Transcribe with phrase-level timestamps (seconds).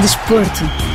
[0.00, 0.87] Desporto.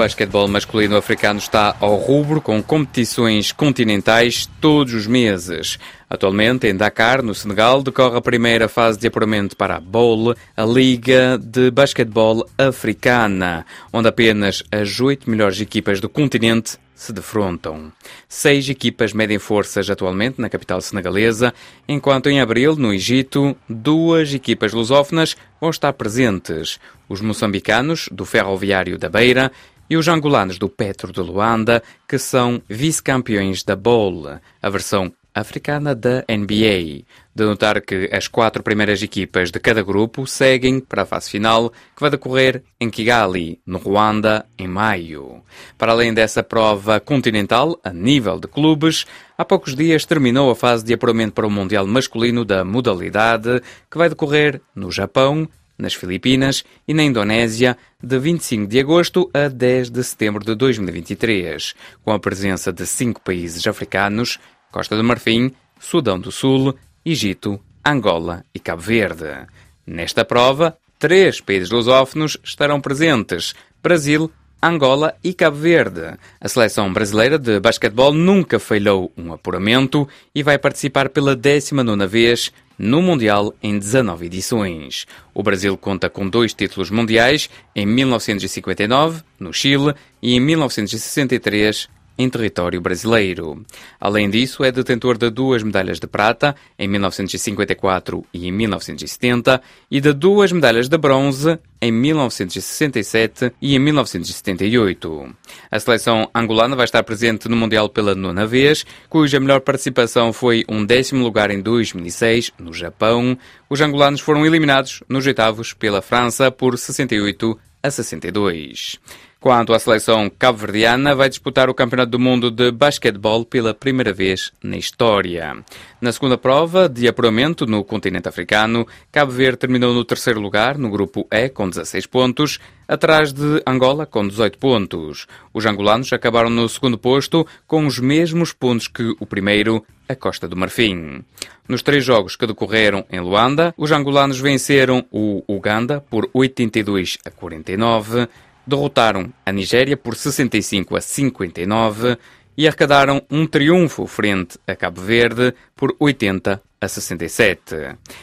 [0.00, 5.78] Basquetebol masculino africano está ao rubro com competições continentais todos os meses.
[6.08, 10.64] Atualmente, em Dakar, no Senegal, decorre a primeira fase de apuramento para a Bowl, a
[10.64, 17.92] Liga de Basquetebol Africana, onde apenas as oito melhores equipas do continente se defrontam.
[18.26, 21.52] Seis equipas medem forças atualmente na capital senegalesa,
[21.86, 28.98] enquanto em abril, no Egito, duas equipas lusófonas vão estar presentes: os moçambicanos, do Ferroviário
[28.98, 29.52] da Beira,
[29.90, 34.28] e os angolanos do Petro de Luanda, que são vice-campeões da Bowl,
[34.62, 37.04] a versão africana da NBA.
[37.34, 41.70] De notar que as quatro primeiras equipas de cada grupo seguem para a fase final,
[41.70, 45.42] que vai decorrer em Kigali, no Ruanda, em maio.
[45.78, 49.06] Para além dessa prova continental, a nível de clubes,
[49.38, 53.98] há poucos dias terminou a fase de apuramento para o Mundial Masculino da modalidade, que
[53.98, 55.48] vai decorrer no Japão,
[55.80, 61.74] nas Filipinas e na Indonésia, de 25 de agosto a 10 de setembro de 2023,
[62.04, 64.38] com a presença de cinco países africanos:
[64.70, 69.46] Costa do Marfim, Sudão do Sul, Egito, Angola e Cabo Verde.
[69.86, 74.30] Nesta prova, três países lusófonos estarão presentes: Brasil,
[74.62, 76.18] Angola e Cabo Verde.
[76.40, 82.52] A seleção brasileira de basquetebol nunca falhou um apuramento e vai participar pela 19ª vez
[82.78, 85.06] no Mundial em 19 edições.
[85.34, 91.88] O Brasil conta com dois títulos mundiais, em 1959, no Chile, e em 1963,
[92.20, 93.64] em território brasileiro.
[93.98, 100.00] Além disso, é detentor de duas medalhas de prata, em 1954 e em 1970, e
[100.00, 105.34] de duas medalhas de bronze, em 1967 e em 1978.
[105.70, 110.62] A seleção angolana vai estar presente no Mundial pela nona vez, cuja melhor participação foi
[110.68, 113.36] um décimo lugar em 2006, no Japão.
[113.68, 119.00] Os angolanos foram eliminados nos oitavos pela França por 68 a 62.
[119.40, 124.52] Quanto à seleção cabo-verdiana, vai disputar o Campeonato do Mundo de Basquetebol pela primeira vez
[124.62, 125.56] na história.
[125.98, 130.90] Na segunda prova de apuramento no continente africano, Cabo Verde terminou no terceiro lugar no
[130.90, 135.26] grupo E com 16 pontos, atrás de Angola com 18 pontos.
[135.54, 140.46] Os angolanos acabaram no segundo posto com os mesmos pontos que o primeiro, a Costa
[140.46, 141.24] do Marfim.
[141.66, 147.30] Nos três jogos que decorreram em Luanda, os angolanos venceram o Uganda por 82 a
[147.30, 148.28] 49,
[148.66, 152.16] derrotaram a Nigéria por 65 a 59
[152.56, 157.74] e arrecadaram um triunfo frente a Cabo Verde por 80 a 67.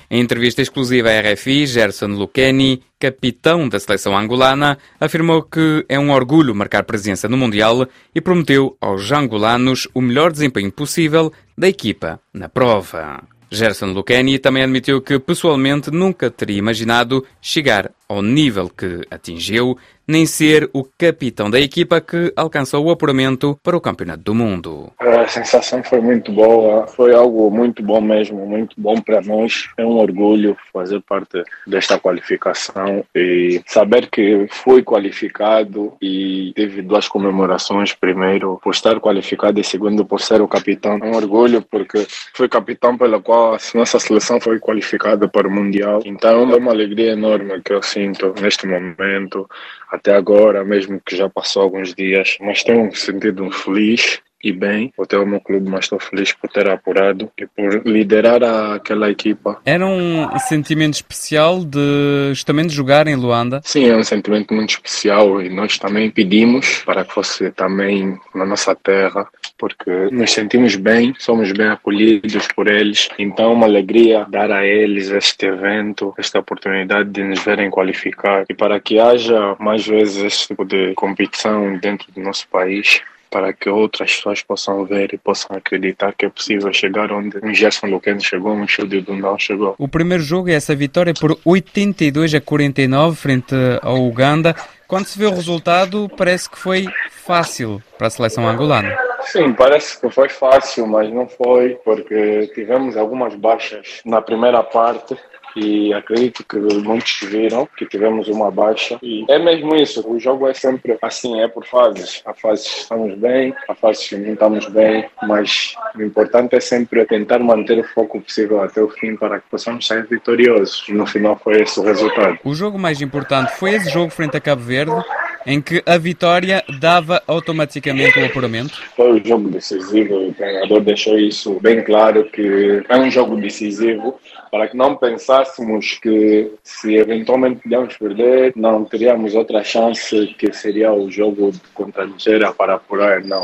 [0.10, 6.12] Em entrevista exclusiva à RFI, Gerson Lucchini, capitão da seleção angolana, afirmou que é um
[6.12, 12.20] orgulho marcar presença no Mundial e prometeu aos angolanos o melhor desempenho possível da equipa
[12.34, 13.24] na prova.
[13.50, 19.78] Gerson Lucchini também admitiu que pessoalmente nunca teria imaginado chegar ao nível que atingiu,
[20.08, 24.94] nem ser o capitão da equipa que alcançou o apuramento para o Campeonato do Mundo.
[25.00, 29.68] A sensação foi muito boa, foi algo muito bom mesmo, muito bom para nós.
[29.78, 37.08] É um orgulho fazer parte desta qualificação e saber que fui qualificado e teve duas
[37.10, 37.94] comemorações.
[37.94, 40.98] Primeiro, por estar qualificado e segundo, por ser o capitão.
[41.02, 45.52] É um orgulho porque fui capitão pela qual a nossa seleção foi qualificada para o
[45.52, 46.02] Mundial.
[46.06, 49.50] Então é uma alegria enorme que eu sinto neste momento,
[49.98, 55.26] até agora, mesmo que já passou alguns dias, mas tenho sentido feliz e bem o
[55.26, 58.44] meu clube, mas estou feliz por ter apurado e por liderar
[58.76, 59.60] aquela equipa.
[59.66, 63.62] Era um sentimento especial de justamente jogar em Luanda?
[63.64, 68.46] Sim, é um sentimento muito especial e nós também pedimos para que fosse também na
[68.46, 69.28] nossa terra,
[69.58, 75.10] porque nos sentimos bem, somos bem acolhidos por eles, então uma alegria dar a eles
[75.10, 80.48] este evento, esta oportunidade de nos verem qualificar e para que haja mais vezes este
[80.48, 85.56] tipo de competição dentro do nosso país para que outras pessoas possam ver e possam
[85.56, 89.76] acreditar que é possível chegar onde um Gerson Luqueno chegou, um Childe Dundal chegou.
[89.78, 94.56] O primeiro jogo é essa vitória por 82 a 49 frente ao Uganda.
[94.88, 99.07] Quando se vê o resultado, parece que foi fácil para a seleção angolana.
[99.32, 105.18] Sim, parece que foi fácil, mas não foi, porque tivemos algumas baixas na primeira parte
[105.56, 108.98] e acredito que muitos viram que tivemos uma baixa.
[109.02, 113.18] E é mesmo isso, o jogo é sempre assim, é por fases, a fase estamos
[113.18, 118.22] bem, a fase não estamos bem, mas o importante é sempre tentar manter o foco
[118.22, 120.86] possível até o fim para que possamos sair vitoriosos.
[120.90, 122.38] No final foi esse o resultado.
[122.44, 125.04] O jogo mais importante foi esse jogo frente a Cabo Verde
[125.46, 128.82] em que a vitória dava automaticamente o apuramento?
[128.96, 134.20] Foi um jogo decisivo, o treinador deixou isso bem claro que é um jogo decisivo
[134.52, 140.92] para que não pensássemos que se eventualmente podíamos perder, não teríamos outra chance que seria
[140.94, 143.44] o jogo contra a Nigéria para apurar, não.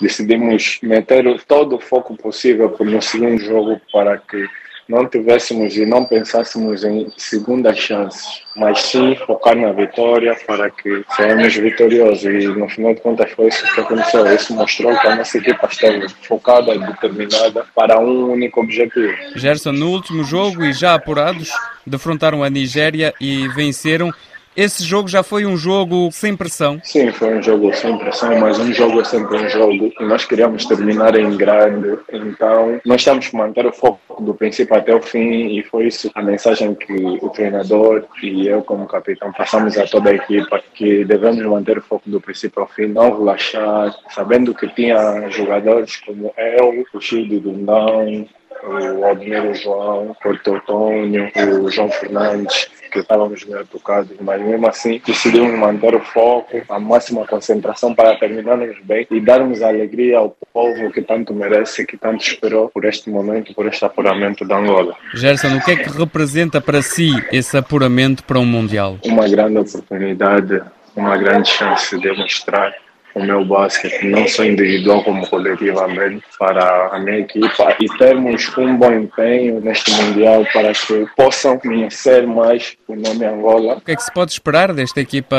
[0.00, 4.46] Decidimos meter todo o foco possível no segundo jogo para que
[4.88, 11.04] não tivéssemos e não pensássemos em segundas chances, mas sim focar na vitória para que
[11.16, 12.24] sejamos vitoriosos.
[12.24, 14.26] E no final de contas foi isso que aconteceu.
[14.34, 19.14] Isso mostrou que a nossa equipa esteve focada determinada para um único objetivo.
[19.36, 21.50] Gerson, no último jogo e já apurados,
[21.86, 24.12] defrontaram a Nigéria e venceram
[24.56, 26.80] esse jogo já foi um jogo sem pressão?
[26.82, 30.24] Sim, foi um jogo sem pressão, mas um jogo é sempre um jogo e nós
[30.24, 31.98] queríamos terminar em grande.
[32.12, 36.10] Então, nós temos que manter o foco do princípio até o fim e foi isso
[36.14, 41.04] a mensagem que o treinador e eu, como capitão, passamos a toda a equipa que
[41.04, 46.32] devemos manter o foco do princípio ao fim, não relaxar, sabendo que tinha jogadores como
[46.36, 48.26] eu, o Chido Dundão,
[48.66, 55.02] o Admiro João, o Teotônio, o João Fernandes, que estávamos meio tocados, mas mesmo assim
[55.04, 60.92] decidimos manter o foco, a máxima concentração para terminarmos bem e darmos alegria ao povo
[60.92, 64.94] que tanto merece, que tanto esperou por este momento, por este apuramento da Angola.
[65.14, 68.98] Gerson, o que é que representa para si esse apuramento para um Mundial?
[69.04, 70.62] Uma grande oportunidade,
[70.94, 72.72] uma grande chance de mostrar
[73.14, 78.76] o meu basquete, não só individual como coletivamente, para a minha equipa e termos um
[78.76, 83.74] bom empenho neste Mundial para que possam conhecer mais o nome Angola.
[83.74, 85.36] O que é que se pode esperar desta equipa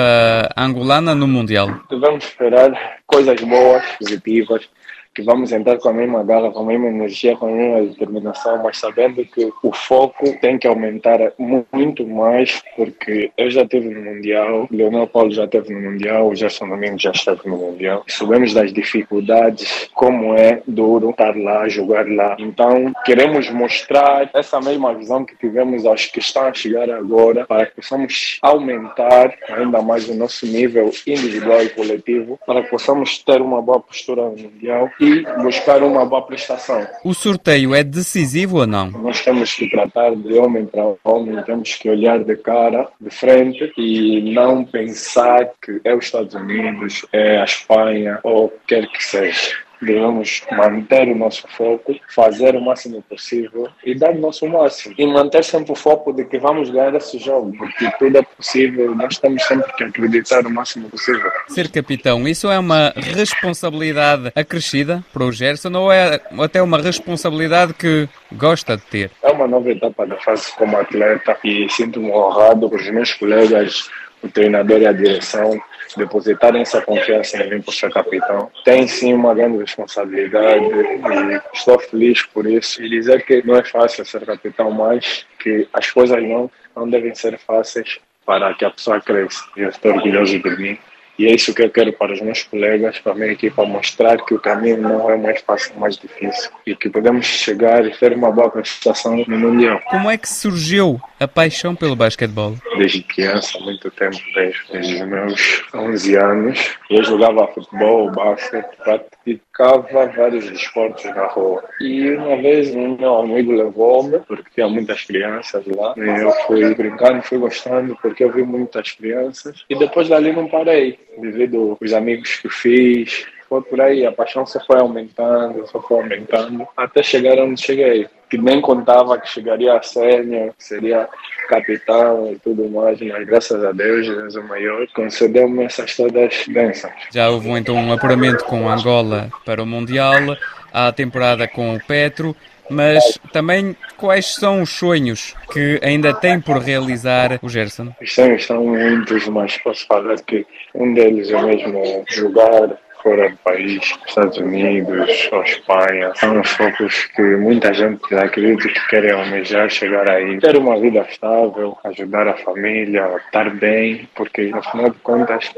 [0.55, 1.81] angolana no Mundial?
[1.89, 2.71] Devemos esperar
[3.05, 4.69] coisas boas, positivas,
[5.15, 8.61] que vamos entrar com a mesma garra, com a mesma energia, com a mesma determinação,
[8.61, 14.01] mas sabendo que o foco tem que aumentar muito mais, porque eu já estive no
[14.01, 18.03] Mundial, Leonel Paulo já esteve no Mundial, o Gerson Domingos já esteve no Mundial.
[18.07, 22.35] Sabemos das dificuldades, como é duro estar lá, jogar lá.
[22.37, 27.67] Então, queremos mostrar essa mesma visão que tivemos aos que estão a chegar agora, para
[27.67, 33.41] que possamos aumentar ainda mais o nosso nível individual e coletivo, para que possamos ter
[33.41, 36.85] uma boa postura no Mundial e buscar uma boa prestação.
[37.03, 38.89] O sorteio é decisivo ou não?
[38.91, 43.71] Nós temos que tratar de homem para homem, temos que olhar de cara, de frente
[43.77, 49.64] e não pensar que é os Estados Unidos, é a Espanha ou quer que seja
[49.81, 54.95] devemos manter o nosso foco, fazer o máximo possível e dar o nosso máximo.
[54.97, 58.95] E manter sempre o foco de que vamos ganhar esse jogo, porque tudo é possível,
[58.95, 61.31] nós temos sempre que acreditar o máximo possível.
[61.47, 67.73] Ser capitão, isso é uma responsabilidade acrescida para o Gerson ou é até uma responsabilidade
[67.73, 69.11] que gosta de ter?
[69.23, 73.89] É uma nova etapa da fase como atleta e sinto-me honrado por os meus colegas,
[74.25, 75.59] o treinador e a direção
[75.95, 78.51] depositarem essa confiança em mim por ser capitão.
[78.63, 82.83] Tem sim uma grande responsabilidade e estou feliz por isso.
[82.83, 87.13] E dizer que não é fácil ser capitão, mas que as coisas não, não devem
[87.15, 89.43] ser fáceis para que a pessoa cresça.
[89.55, 90.79] Eu estou orgulhoso de mim
[91.17, 94.17] e é isso que eu quero para os meus colegas, para a minha equipa, mostrar
[94.25, 98.13] que o caminho não é mais fácil, mais difícil e que podemos chegar e ter
[98.13, 99.81] uma boa prestação no Mundial.
[99.89, 102.55] Como é que surgiu a paixão pelo basquetebol?
[102.77, 106.75] Desde criança, muito tempo, desde, desde os meus 11 anos.
[106.89, 111.63] Eu jogava futebol, basquete, praticava vários esportes na rua.
[111.79, 116.75] E uma vez um meu amigo levou-me, porque tinha muitas crianças lá, e eu fui
[116.75, 119.63] brincando, fui gostando, porque eu vi muitas crianças.
[119.69, 123.25] E depois dali não parei devido aos amigos que fiz.
[123.47, 128.07] Foi por aí, a paixão só foi aumentando, só foi aumentando, até chegar onde cheguei.
[128.27, 131.07] Que nem contava que chegaria a sênior, que seria
[131.47, 136.93] capitão e tudo mais, mas graças a Deus, Deus é maior, concedeu-me essas todas bênçãos.
[137.11, 140.35] Já houve então um apuramento com Angola para o Mundial,
[140.73, 142.35] a temporada com o Petro,
[142.69, 147.93] mas também quais são os sonhos que ainda tem por realizar o Gerson?
[148.01, 153.37] Os sonhos são muitos, mas posso falar que um deles é mesmo jogar fora do
[153.37, 156.11] país, Estados Unidos ou Espanha.
[156.15, 160.39] São os focos que muita gente acredita que querem almejar chegar aí.
[160.39, 165.51] Ter uma vida estável, ajudar a família, estar bem, porque no final de contas,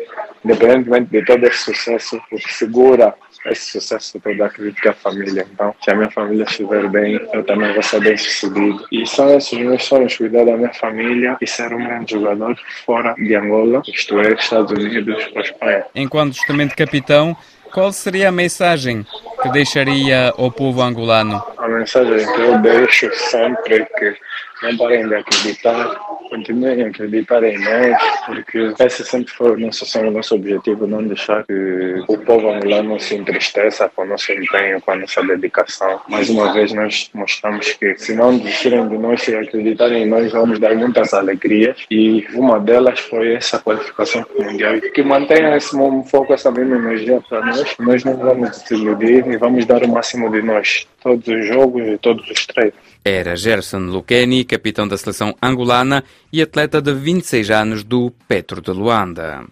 [0.43, 3.15] independentemente de todo esse sucesso, o que segura
[3.45, 5.47] esse sucesso todo acredito que a família.
[5.51, 8.85] Então, se a minha família estiver bem, eu também vou ser bem sucedido.
[8.91, 13.13] E são esses meus sonhos, cuidar da minha família e ser um grande jogador fora
[13.15, 15.85] de Angola, isto é, Estados Unidos ou Espanha.
[15.95, 17.35] Enquanto justamente capitão,
[17.73, 19.05] qual seria a mensagem
[19.41, 21.43] que deixaria ao povo angolano?
[21.57, 24.17] A mensagem que eu deixo sempre é que
[24.63, 29.85] não parem de acreditar, continuem a acreditar em nós, porque esse sempre foi o nosso
[29.85, 34.31] sonho, o nosso objetivo, não deixar que o povo angolano se entristeça com o nosso
[34.31, 36.01] empenho, com a nossa dedicação.
[36.09, 40.31] Mais uma vez nós mostramos que se não desistirem de nós, se acreditarem em nós,
[40.31, 44.79] vamos dar muitas alegrias e uma delas foi essa qualificação mundial.
[44.93, 49.37] Que mantenha esse mesmo foco, essa mesma energia para nós, nós não vamos desiludir e
[49.37, 52.75] vamos dar o máximo de nós, todos os jogos e todos os treinos.
[53.05, 58.71] Era Gerson Lucchini, capitão da seleção angolana e atleta de 26 anos do Petro de
[58.71, 59.45] Luanda.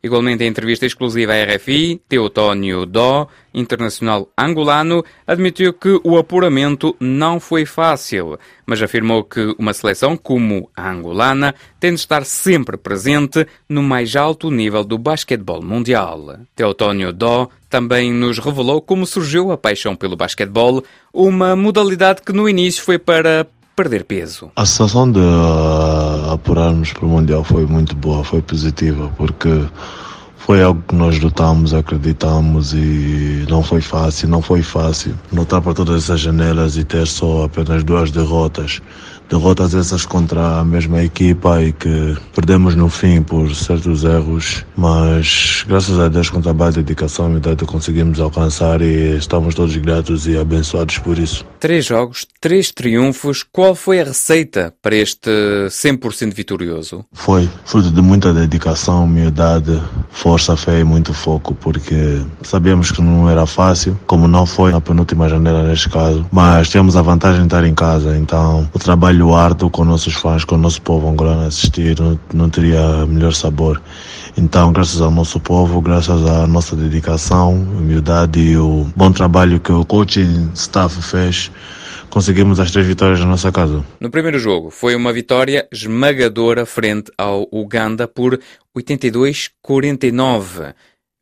[0.00, 7.40] Igualmente, em entrevista exclusiva à RFI, Teotónio Dó, internacional angolano, admitiu que o apuramento não
[7.40, 13.44] foi fácil, mas afirmou que uma seleção como a angolana tem de estar sempre presente
[13.68, 16.38] no mais alto nível do basquetebol mundial.
[16.54, 22.48] Teotónio Dó também nos revelou como surgiu a paixão pelo basquetebol, uma modalidade que no
[22.48, 24.50] início foi para perder peso.
[24.56, 29.48] A sensação de uh, apurarmos para o Mundial foi muito boa, foi positiva, porque
[30.36, 35.14] foi algo que nós lutamos, acreditamos e não foi fácil, não foi fácil.
[35.32, 38.82] Lutar para todas essas janelas e ter só apenas duas derrotas
[39.28, 45.64] derrotas essas contra a mesma equipa e que perdemos no fim por certos erros, mas
[45.68, 50.36] graças a Deus com trabalho, dedicação e humildade conseguimos alcançar e estamos todos gratos e
[50.36, 51.44] abençoados por isso.
[51.60, 53.44] Três jogos, três triunfos.
[53.50, 55.30] Qual foi a receita para este
[55.68, 57.04] 100% vitorioso?
[57.12, 59.80] Foi fruto de muita dedicação, humildade,
[60.10, 64.80] força, fé e muito foco, porque sabíamos que não era fácil, como não foi na
[64.80, 69.17] penúltima janela neste caso, mas temos a vantagem de estar em casa, então o trabalho
[69.18, 73.32] trabalho árduo com nossos fãs, com o nosso povo angolano assistir, não, não teria melhor
[73.32, 73.82] sabor.
[74.36, 79.72] Então, graças ao nosso povo, graças à nossa dedicação, humildade e o bom trabalho que
[79.72, 81.50] o coaching staff fez,
[82.08, 83.84] conseguimos as três vitórias na nossa casa.
[83.98, 88.38] No primeiro jogo, foi uma vitória esmagadora frente ao Uganda por
[88.76, 90.74] 82-49.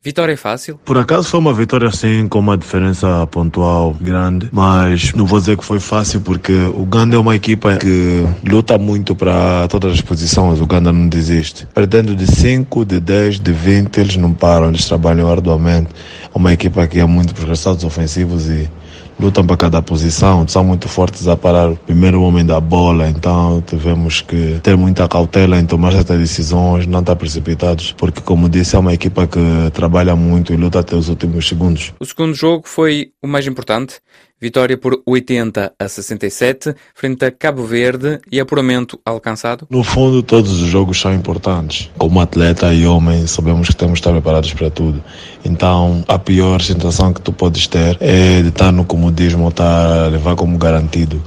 [0.07, 0.79] Vitória fácil?
[0.85, 5.59] Por acaso foi uma vitória sim, com uma diferença pontual grande, mas não vou dizer
[5.59, 10.01] que foi fácil porque o Uganda é uma equipa que luta muito para todas as
[10.01, 11.67] posições, o Uganda não desiste.
[11.75, 15.89] Perdendo de 5, de 10, de 20, eles não param, eles trabalham arduamente.
[16.33, 18.71] É uma equipa que é muito resultados ofensivos e
[19.19, 23.63] lutam para cada posição, são muito fortes a parar o primeiro homem da bola, então
[23.67, 28.77] tivemos que ter muita cautela em tomar certas decisões, não estar precipitados, porque como disse,
[28.77, 29.41] é uma equipa que
[29.73, 31.93] trabalha muito e luta até os últimos segundos.
[31.99, 34.01] O segundo jogo foi o mais importante.
[34.39, 39.67] Vitória por 80 a 67, frente a Cabo Verde e apuramento alcançado?
[39.71, 41.91] No fundo, todos os jogos são importantes.
[41.97, 45.03] Como atleta e homem, sabemos que temos de estar preparados para tudo.
[45.43, 50.05] Então, a pior sensação que tu podes ter é de estar no comodismo ou estar
[50.05, 51.23] a levar como garantido.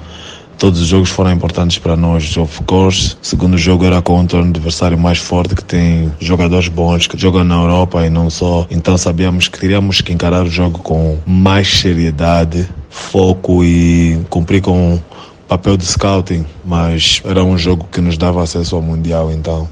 [0.59, 3.15] Todos os jogos foram importantes para nós, of course.
[3.23, 7.45] O segundo jogo era contra um adversário mais forte que tem jogadores bons que jogam
[7.45, 8.67] na Europa e não só.
[8.69, 14.95] Então sabíamos que teríamos que encarar o jogo com mais seriedade, foco e cumprir com
[14.95, 15.01] o
[15.47, 16.45] papel de scouting.
[16.65, 19.65] Mas era um jogo que nos dava acesso ao Mundial, então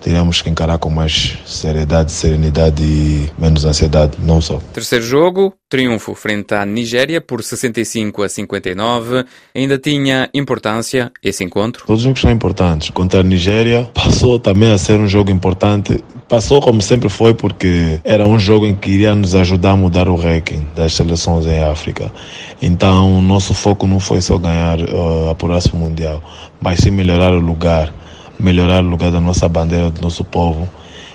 [0.00, 4.60] teríamos que encarar com mais seriedade, serenidade e menos ansiedade, não só.
[4.72, 9.24] Terceiro jogo, triunfo frente à Nigéria por 65 a 59.
[9.54, 11.84] Ainda tinha importância esse encontro?
[11.86, 12.90] Todos os jogos são importantes.
[12.90, 16.02] Contra a Nigéria passou também a ser um jogo importante.
[16.28, 20.08] Passou como sempre foi porque era um jogo em que iria nos ajudar a mudar
[20.08, 22.12] o ranking das seleções em África.
[22.60, 26.22] Então, nosso foco não foi só ganhar uh, apurar-se mundial,
[26.60, 27.92] mas sim melhorar o lugar
[28.38, 30.68] melhorar o lugar da nossa bandeira, do nosso povo,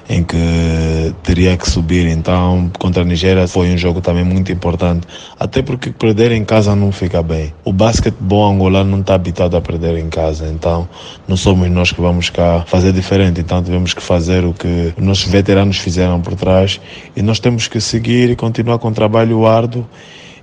[0.09, 2.07] em que teria que subir.
[2.07, 5.07] Então, contra a Nigéria foi um jogo também muito importante,
[5.39, 7.53] até porque perder em casa não fica bem.
[7.63, 10.87] O basquetebol angolano não está habituado a perder em casa, então
[11.27, 13.39] não somos nós que vamos cá fazer diferente.
[13.39, 16.79] Então, tivemos que fazer o que os nossos veteranos fizeram por trás
[17.15, 19.87] e nós temos que seguir e continuar com o trabalho árduo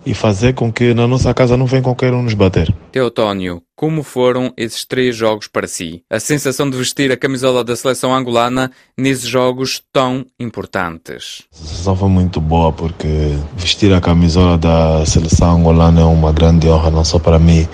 [0.05, 2.75] e fazer com que na nossa casa não venha qualquer um nos bater.
[2.91, 6.03] Teotónio, como foram esses três jogos para si?
[6.11, 11.43] A sensação de vestir a camisola da seleção angolana nesses jogos tão importantes?
[11.53, 16.69] A sensação foi muito boa porque vestir a camisola da seleção angolana é uma grande
[16.69, 17.69] honra, não só para mim,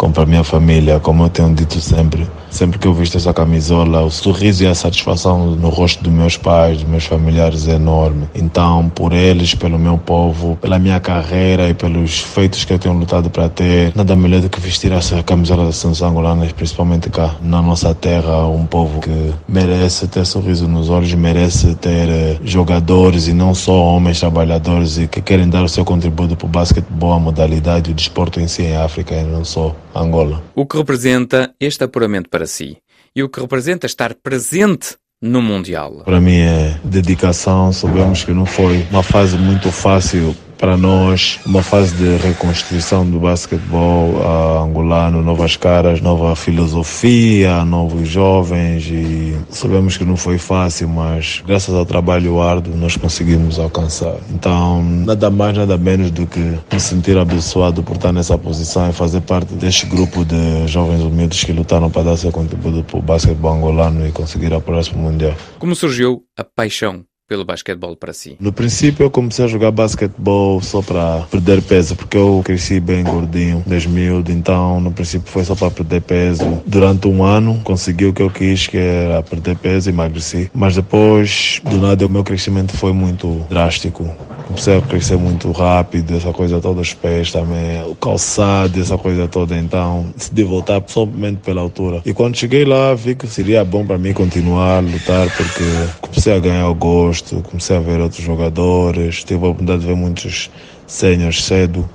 [0.00, 2.26] como para a minha família, como eu tenho dito sempre.
[2.48, 6.38] Sempre que eu visto essa camisola, o sorriso e a satisfação no rosto dos meus
[6.38, 8.26] pais, dos meus familiares é enorme.
[8.34, 12.94] Então, por eles, pelo meu povo, pela minha carreira e pelos feitos que eu tenho
[12.94, 17.36] lutado para ter, nada melhor do que vestir essa camisola da seleção angolana, principalmente cá
[17.42, 23.28] na nossa terra, um povo que merece ter sorriso nos olhos, merece ter eh, jogadores
[23.28, 27.12] e não só homens trabalhadores e que querem dar o seu contributo para o basquetebol,
[27.12, 29.76] a modalidade, o desporto em si em África e não só.
[29.94, 30.42] Angola.
[30.54, 32.78] O que representa este apuramento para si?
[33.14, 36.02] E o que representa estar presente no Mundial?
[36.04, 37.72] Para mim é dedicação.
[37.72, 43.18] Sabemos que não foi uma fase muito fácil para nós uma fase de reconstrução do
[43.18, 50.86] basquetebol uh, angolano, novas caras, nova filosofia, novos jovens e sabemos que não foi fácil,
[50.90, 54.16] mas graças ao trabalho árduo nós conseguimos alcançar.
[54.28, 58.92] Então, nada mais, nada menos do que me sentir abençoado por estar nessa posição e
[58.92, 63.02] fazer parte deste grupo de jovens humildes que lutaram para dar seu contributo para o
[63.02, 65.34] basquetebol angolano e conseguir a próximo Mundial.
[65.58, 68.36] Como surgiu a paixão pelo basquetebol para si?
[68.40, 73.04] No princípio eu comecei a jogar basquetebol só para perder peso, porque eu cresci bem
[73.04, 76.60] gordinho, desmiúdo, então no princípio foi só para perder peso.
[76.66, 80.50] Durante um ano consegui o que eu quis, que era perder peso e emagreci.
[80.52, 84.10] Mas depois, do nada, o meu crescimento foi muito drástico.
[84.48, 89.28] Comecei a crescer muito rápido, essa coisa toda, os pés também, o calçado, essa coisa
[89.28, 89.56] toda.
[89.56, 92.02] Então decidi voltar somente pela altura.
[92.04, 95.62] E quando cheguei lá, vi que seria bom para mim continuar a lutar, porque
[96.00, 99.86] comecei a ganhar o gosto gosto, comecei a ver outros jogadores, tive a oportunidade de
[99.86, 100.50] ver muitos
[100.86, 101.88] seniors cedo.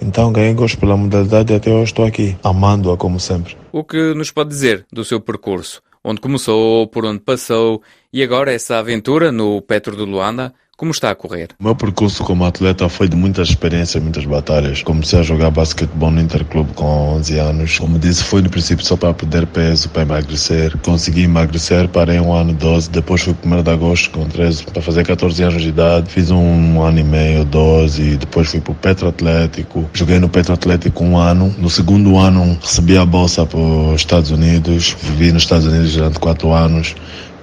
[0.00, 3.56] Então ganhei gosto pela modalidade e até hoje estou aqui, amando-a como sempre.
[3.72, 5.82] O que nos pode dizer do seu percurso?
[6.02, 10.54] Onde começou, por onde passou e agora essa aventura no Petro do Luanda?
[10.80, 11.50] Como está a correr?
[11.60, 14.82] O meu percurso como atleta foi de muitas experiências, muitas batalhas.
[14.82, 17.78] Comecei a jogar basquetebol no Interclube com 11 anos.
[17.78, 20.74] Como disse, foi no princípio só para perder peso, para emagrecer.
[20.78, 22.88] Consegui emagrecer, parei um ano 12.
[22.88, 26.10] Depois fui 1 de agosto com 13 para fazer 14 anos de idade.
[26.10, 28.16] Fiz um ano e meio, 12.
[28.16, 29.84] Depois fui para o Petro Atlético.
[29.92, 31.54] Joguei no Petro Atlético um ano.
[31.58, 34.96] No segundo ano recebi a bolsa para os Estados Unidos.
[35.02, 36.94] Vivi nos Estados Unidos durante 4 anos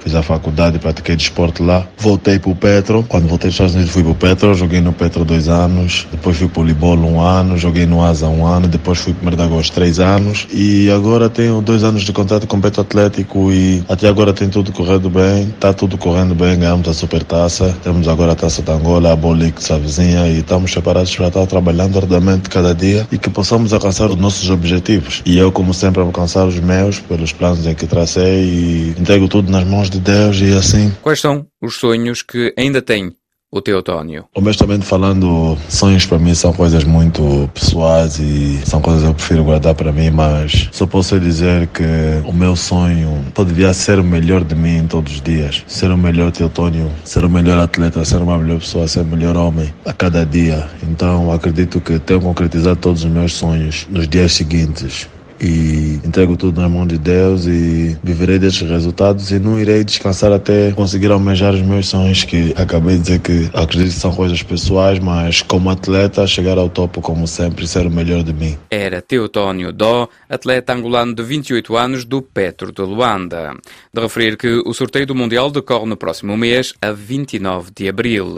[0.08, 1.86] fiz a faculdade, pratiquei desporto lá.
[1.98, 3.04] Voltei para o Petro.
[3.08, 6.08] Quando voltei dos Estados Unidos fui para o Petro, joguei no Petro dois anos.
[6.10, 8.68] Depois fui para o Libolo um ano, joguei no Asa um ano.
[8.68, 10.48] Depois fui para o Merdagosto três anos.
[10.54, 14.48] E agora tenho dois anos de contrato com o Petro Atlético e até agora tem
[14.48, 15.44] tudo correndo bem.
[15.44, 17.76] Está tudo correndo bem, ganhamos a Super Taça.
[17.84, 21.46] Temos agora a Taça da Angola, a Bolix, a vizinha e estamos separados para estar
[21.48, 25.22] trabalhando arduamente cada dia e que possamos alcançar os nossos objetivos.
[25.26, 29.52] E eu, como sempre, alcançar os meus pelos planos em que tracei e entrego tudo
[29.52, 30.93] nas mãos de Deus e assim.
[31.01, 33.13] Quais são os sonhos que ainda tem
[33.51, 34.25] o Teotónio?
[34.36, 39.43] Honestamente falando, sonhos para mim são coisas muito pessoais e são coisas que eu prefiro
[39.43, 41.83] guardar para mim, mas só posso dizer que
[42.25, 45.63] o meu sonho poderia ser o melhor de mim todos os dias.
[45.67, 49.36] Ser o melhor Teotónio, ser o melhor atleta, ser uma melhor pessoa, ser o melhor
[49.38, 50.67] homem a cada dia.
[50.83, 55.07] Então acredito que tenho concretizado todos os meus sonhos nos dias seguintes
[55.39, 60.32] e entrego tudo na mão de Deus e viverei destes resultados e não irei descansar
[60.32, 64.41] até conseguir almejar os meus sonhos que acabei de dizer que acredito que são coisas
[64.43, 68.58] pessoais, mas como atleta chegar ao topo como sempre e ser o melhor de mim.
[68.69, 73.54] Era Teotónio Dó, atleta angolano de 28 anos do Petro de Luanda.
[73.93, 78.38] De referir que o sorteio do Mundial decorre no próximo mês, a 29 de abril,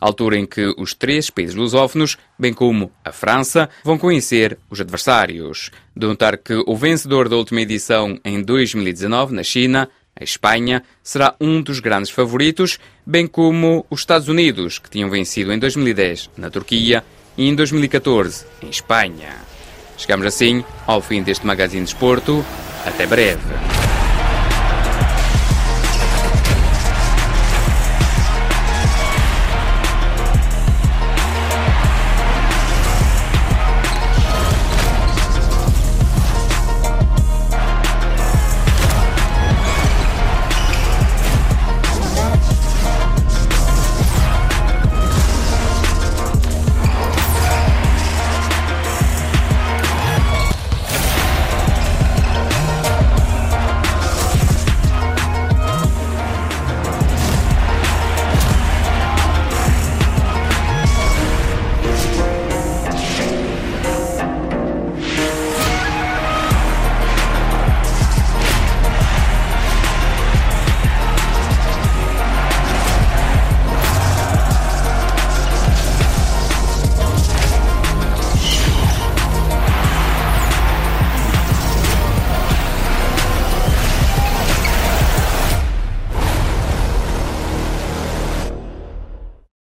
[0.00, 5.70] altura em que os três países lusófonos, bem como a França, vão conhecer os adversários.
[5.96, 11.34] De notar que o vencedor da última edição em 2019, na China, a Espanha, será
[11.40, 16.50] um dos grandes favoritos, bem como os Estados Unidos, que tinham vencido em 2010 na
[16.50, 17.02] Turquia
[17.36, 19.36] e em 2014 em Espanha.
[19.96, 22.44] Chegamos assim ao fim deste Magazine de Esporto.
[22.84, 23.75] Até breve.